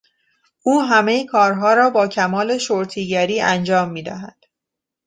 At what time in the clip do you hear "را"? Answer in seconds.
1.73-1.89